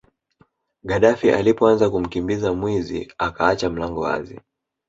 [0.83, 4.39] Gadaffi alipoanza kumkimbiza mwizi akaacha mlango wazi